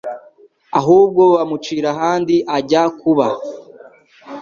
[0.79, 3.27] ahubwo bamucira ahandi ajya kuba